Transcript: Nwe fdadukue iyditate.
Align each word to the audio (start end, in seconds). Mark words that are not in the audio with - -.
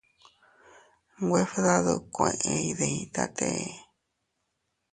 Nwe 1.23 1.39
fdadukue 1.51 2.29
iyditate. 2.53 3.51